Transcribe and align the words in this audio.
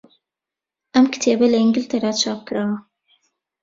ئەم 0.95 1.05
کتێبە 1.13 1.45
لە 1.51 1.57
ئینگلتەرا 1.61 2.11
چاپکراوە. 2.21 2.77